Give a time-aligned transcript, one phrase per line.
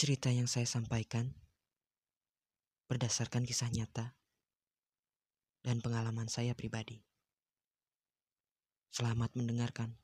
[0.00, 1.28] Cerita yang saya sampaikan
[2.88, 4.16] berdasarkan kisah nyata
[5.60, 7.04] dan pengalaman saya pribadi.
[8.88, 10.00] Selamat mendengarkan.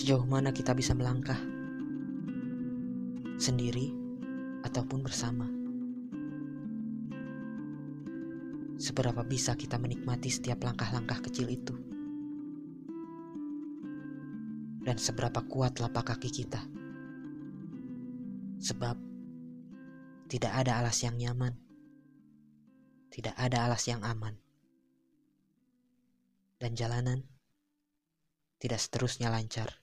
[0.00, 1.36] Sejauh mana kita bisa melangkah?
[3.36, 3.92] Sendiri
[4.64, 5.44] ataupun bersama?
[8.80, 11.76] Seberapa bisa kita menikmati setiap langkah-langkah kecil itu?
[14.80, 16.64] Dan seberapa kuat lapak kaki kita?
[18.56, 18.96] Sebab
[20.32, 21.60] tidak ada alas yang nyaman.
[23.12, 24.32] Tidak ada alas yang aman.
[26.56, 27.20] Dan jalanan
[28.56, 29.79] tidak seterusnya lancar.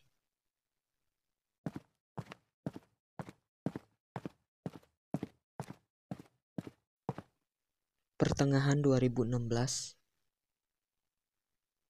[8.38, 9.98] Pertengahan 2016,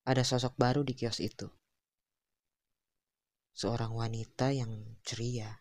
[0.07, 1.51] ada sosok baru di kios itu.
[3.51, 5.59] Seorang wanita yang ceria.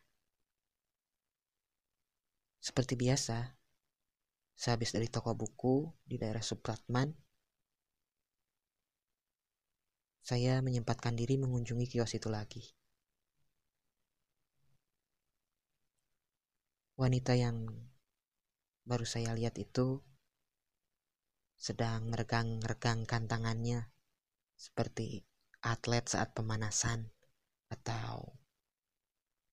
[2.62, 3.58] Seperti biasa,
[4.54, 7.10] sehabis dari toko buku di daerah Supratman,
[10.22, 12.62] saya menyempatkan diri mengunjungi kios itu lagi.
[16.94, 17.74] Wanita yang
[18.86, 20.06] baru saya lihat itu
[21.56, 23.88] sedang meregang-regangkan tangannya
[24.56, 25.24] seperti
[25.64, 27.10] atlet saat pemanasan
[27.72, 28.36] atau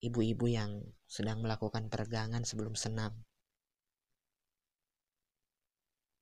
[0.04, 3.24] ibu-ibu yang sedang melakukan peregangan sebelum senam.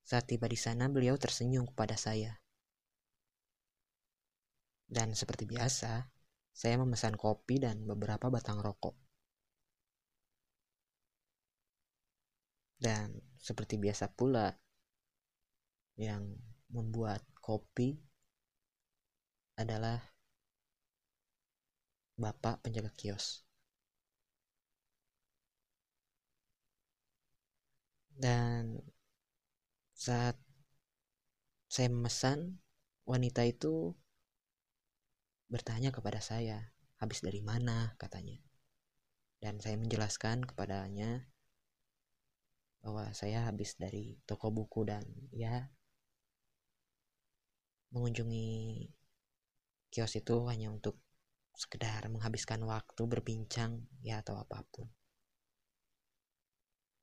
[0.06, 2.38] Saat tiba di sana, beliau tersenyum kepada saya.
[4.92, 6.04] Dan seperti biasa,
[6.52, 8.94] saya memesan kopi dan beberapa batang rokok.
[12.76, 14.52] Dan seperti biasa pula,
[16.00, 16.36] yang
[16.72, 18.00] membuat kopi
[19.60, 20.00] adalah
[22.16, 23.44] bapak penjaga kios.
[28.22, 28.78] Dan
[29.98, 30.38] saat
[31.66, 32.62] saya memesan,
[33.10, 33.98] wanita itu
[35.50, 36.70] bertanya kepada saya,
[37.02, 38.38] habis dari mana katanya.
[39.42, 41.26] Dan saya menjelaskan kepadanya
[42.86, 45.02] bahwa saya habis dari toko buku dan
[45.34, 45.70] ya
[47.92, 48.88] mengunjungi
[49.92, 50.96] kios itu hanya untuk
[51.52, 54.88] sekedar menghabiskan waktu berbincang ya atau apa pun.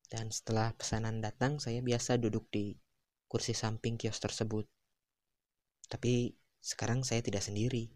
[0.09, 2.73] Dan setelah pesanan datang, saya biasa duduk di
[3.29, 4.65] kursi samping kios tersebut.
[5.85, 7.93] Tapi sekarang saya tidak sendiri.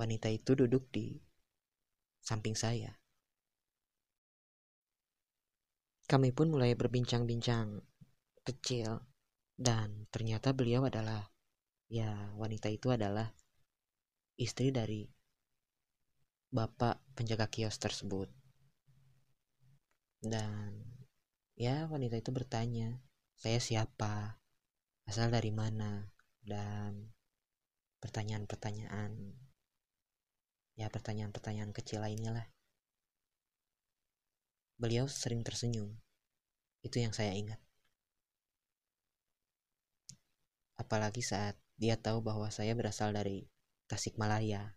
[0.00, 1.20] Wanita itu duduk di
[2.24, 2.96] samping saya.
[6.08, 7.84] Kami pun mulai berbincang-bincang
[8.46, 9.02] kecil
[9.56, 11.32] dan ternyata beliau adalah
[11.88, 13.32] ya wanita itu adalah
[14.36, 15.08] istri dari
[16.52, 18.28] bapak penjaga kios tersebut.
[20.20, 20.84] Dan
[21.56, 23.00] ya wanita itu bertanya,
[23.36, 24.40] saya siapa?
[25.08, 26.04] Asal dari mana?
[26.46, 27.12] Dan
[28.00, 29.34] pertanyaan-pertanyaan
[30.76, 32.46] ya pertanyaan-pertanyaan kecil lainnya lah.
[34.76, 35.96] Beliau sering tersenyum.
[36.84, 37.65] Itu yang saya ingat.
[40.76, 43.48] Apalagi saat dia tahu bahwa saya berasal dari
[43.88, 44.76] Tasikmalaya.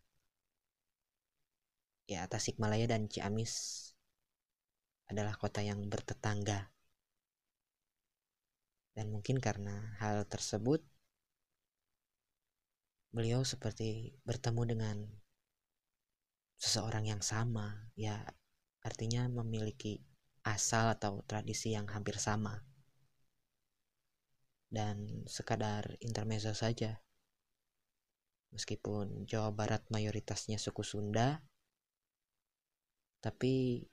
[2.09, 3.85] Ya, Tasikmalaya dan Ciamis
[5.07, 6.71] adalah kota yang bertetangga.
[8.93, 10.83] Dan mungkin karena hal tersebut,
[13.15, 14.97] beliau seperti bertemu dengan
[16.59, 18.27] seseorang yang sama, ya
[18.83, 20.03] artinya memiliki
[20.43, 22.68] asal atau tradisi yang hampir sama
[24.69, 27.01] dan sekadar intermezzo saja.
[28.49, 31.41] Meskipun Jawa Barat mayoritasnya suku Sunda,
[33.21, 33.85] tapi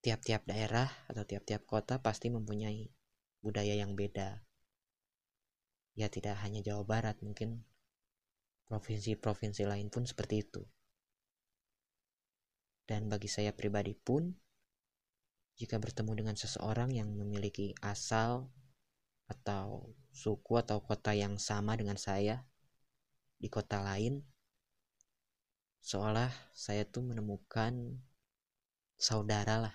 [0.00, 2.88] tiap-tiap daerah atau tiap-tiap kota pasti mempunyai
[3.40, 4.44] budaya yang beda.
[5.96, 7.64] Ya tidak hanya Jawa Barat, mungkin
[8.68, 10.62] provinsi-provinsi lain pun seperti itu.
[12.88, 14.32] Dan bagi saya pribadi pun,
[15.60, 18.48] jika bertemu dengan seseorang yang memiliki asal
[19.30, 22.42] atau suku atau kota yang sama dengan saya
[23.38, 24.20] di kota lain
[25.80, 28.02] seolah saya tuh menemukan
[28.98, 29.74] saudara lah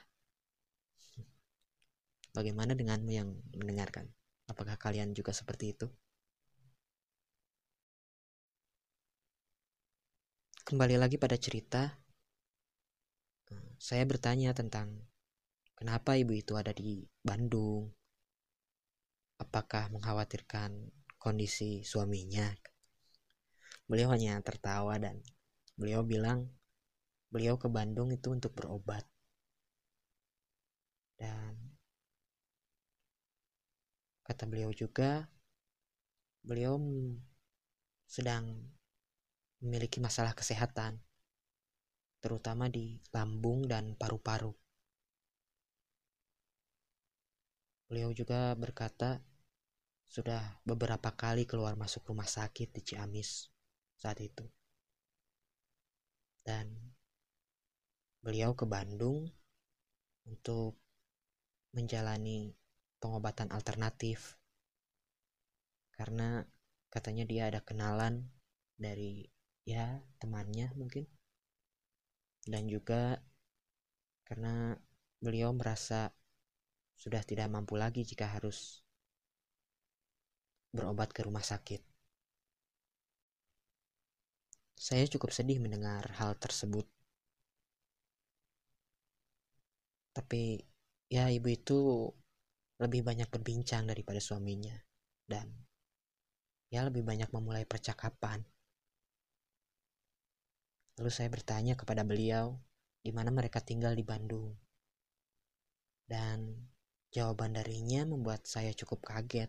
[2.36, 4.12] bagaimana denganmu yang mendengarkan
[4.52, 5.88] apakah kalian juga seperti itu
[10.68, 12.06] kembali lagi pada cerita
[13.75, 15.04] saya bertanya tentang
[15.75, 17.92] kenapa ibu itu ada di Bandung.
[19.36, 20.72] Apakah mengkhawatirkan
[21.20, 22.48] kondisi suaminya?
[23.86, 25.22] Beliau hanya tertawa dan
[25.76, 26.50] beliau bilang
[27.30, 29.04] beliau ke Bandung itu untuk berobat.
[31.20, 31.76] Dan
[34.26, 35.30] kata beliau juga
[36.42, 36.80] beliau
[38.06, 38.74] sedang
[39.62, 41.02] memiliki masalah kesehatan
[42.22, 44.50] terutama di lambung dan paru-paru.
[47.86, 49.22] Beliau juga berkata
[50.06, 53.50] sudah beberapa kali keluar masuk rumah sakit di Ciamis
[53.98, 54.46] saat itu.
[56.46, 56.72] Dan
[58.22, 59.30] beliau ke Bandung
[60.26, 60.82] untuk
[61.78, 62.58] menjalani
[62.98, 64.40] pengobatan alternatif
[65.94, 66.42] karena
[66.90, 68.26] katanya dia ada kenalan
[68.76, 69.30] dari
[69.64, 71.06] ya temannya mungkin
[72.46, 73.22] dan juga
[74.26, 74.78] karena
[75.22, 76.14] beliau merasa
[76.95, 78.81] sudah tidak mampu lagi jika harus
[80.75, 81.80] berobat ke rumah sakit.
[84.75, 86.83] Saya cukup sedih mendengar hal tersebut.
[90.15, 90.59] Tapi
[91.12, 92.12] ya ibu itu
[92.80, 94.75] lebih banyak berbincang daripada suaminya
[95.24, 95.47] dan
[96.68, 98.44] ya lebih banyak memulai percakapan.
[101.00, 102.56] Lalu saya bertanya kepada beliau
[103.00, 104.56] di mana mereka tinggal di Bandung.
[106.06, 106.53] Dan
[107.16, 109.48] jawaban darinya membuat saya cukup kaget.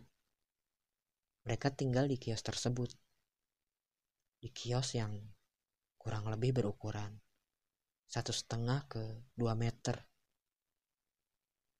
[1.43, 2.95] Mereka tinggal di kios tersebut.
[4.39, 5.19] Di kios yang
[5.99, 7.19] kurang lebih berukuran
[8.07, 9.03] satu setengah ke
[9.35, 9.99] dua meter.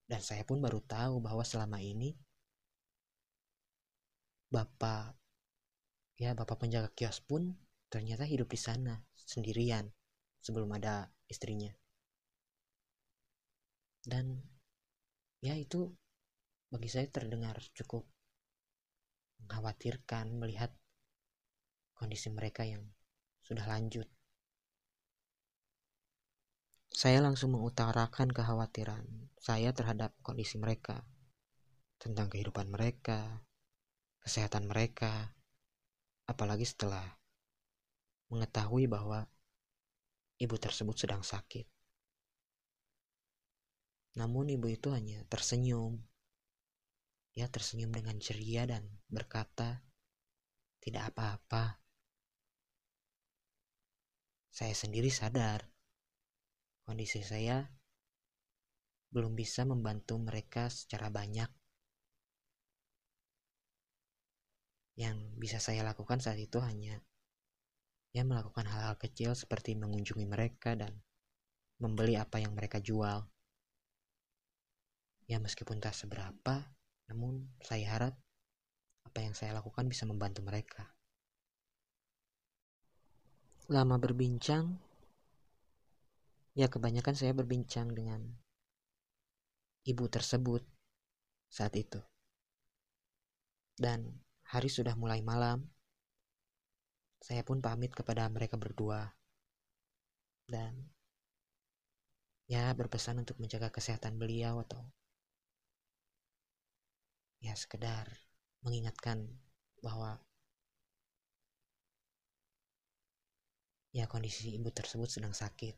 [0.04, 2.12] Dan saya pun baru tahu bahwa selama ini
[4.52, 5.16] bapak
[6.20, 7.56] ya bapak penjaga kios pun
[7.88, 9.88] ternyata hidup di sana sendirian
[10.44, 11.72] sebelum ada istrinya.
[14.08, 14.57] Dan
[15.42, 15.94] ya itu
[16.68, 18.04] bagi saya terdengar cukup
[19.44, 20.74] mengkhawatirkan melihat
[21.94, 22.84] kondisi mereka yang
[23.46, 24.10] sudah lanjut.
[26.92, 29.06] Saya langsung mengutarakan kekhawatiran
[29.38, 31.06] saya terhadap kondisi mereka,
[32.02, 33.46] tentang kehidupan mereka,
[34.26, 35.38] kesehatan mereka,
[36.26, 37.06] apalagi setelah
[38.28, 39.30] mengetahui bahwa
[40.42, 41.77] ibu tersebut sedang sakit.
[44.18, 46.02] Namun ibu itu hanya tersenyum.
[47.38, 49.86] Ia tersenyum dengan ceria dan berkata,
[50.82, 51.78] "Tidak apa-apa."
[54.50, 55.70] Saya sendiri sadar
[56.82, 57.62] kondisi saya
[59.14, 61.46] belum bisa membantu mereka secara banyak.
[64.98, 67.06] Yang bisa saya lakukan saat itu hanya
[68.18, 71.06] ia melakukan hal-hal kecil seperti mengunjungi mereka dan
[71.78, 73.30] membeli apa yang mereka jual.
[75.28, 76.72] Ya meskipun tak seberapa,
[77.12, 78.16] namun saya harap
[79.04, 80.88] apa yang saya lakukan bisa membantu mereka.
[83.68, 84.80] Lama berbincang,
[86.56, 88.24] ya kebanyakan saya berbincang dengan
[89.84, 90.64] ibu tersebut
[91.52, 92.00] saat itu.
[93.76, 95.68] Dan hari sudah mulai malam,
[97.20, 99.12] saya pun pamit kepada mereka berdua.
[100.48, 100.88] Dan
[102.48, 104.80] ya berpesan untuk menjaga kesehatan beliau atau
[107.44, 108.10] ya sekedar
[108.66, 109.30] mengingatkan
[109.80, 110.18] bahwa
[113.94, 115.76] ya kondisi ibu tersebut sedang sakit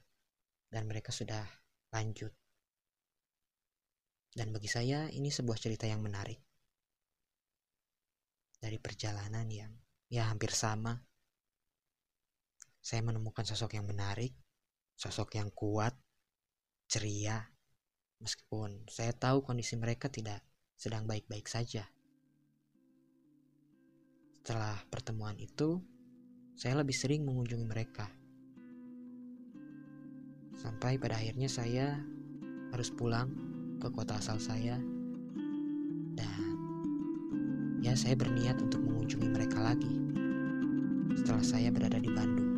[0.72, 1.44] dan mereka sudah
[1.96, 2.32] lanjut.
[4.30, 6.38] Dan bagi saya ini sebuah cerita yang menarik.
[8.60, 9.72] Dari perjalanan yang
[10.12, 10.94] ya hampir sama
[12.80, 14.34] saya menemukan sosok yang menarik,
[14.96, 15.94] sosok yang kuat,
[16.90, 17.38] ceria,
[18.18, 20.42] meskipun saya tahu kondisi mereka tidak
[20.80, 21.84] sedang baik-baik saja.
[24.40, 25.84] Setelah pertemuan itu,
[26.56, 28.08] saya lebih sering mengunjungi mereka.
[30.56, 32.00] Sampai pada akhirnya saya
[32.72, 33.28] harus pulang
[33.84, 34.80] ke kota asal saya
[36.16, 36.42] dan
[37.84, 39.94] ya saya berniat untuk mengunjungi mereka lagi
[41.16, 42.49] setelah saya berada di Bandung.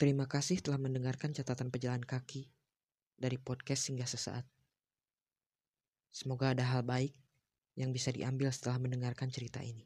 [0.00, 2.48] Terima kasih telah mendengarkan catatan pejalan kaki
[3.20, 4.48] dari podcast singgah sesaat.
[6.08, 7.12] Semoga ada hal baik
[7.76, 9.84] yang bisa diambil setelah mendengarkan cerita ini.